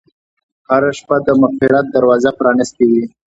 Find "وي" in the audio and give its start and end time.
2.91-3.03